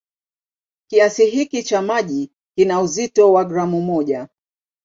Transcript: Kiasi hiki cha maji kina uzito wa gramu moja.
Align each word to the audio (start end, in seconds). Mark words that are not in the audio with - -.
Kiasi 0.87 1.25
hiki 1.25 1.63
cha 1.63 1.81
maji 1.81 2.31
kina 2.57 2.81
uzito 2.81 3.33
wa 3.33 3.45
gramu 3.45 3.81
moja. 3.81 4.27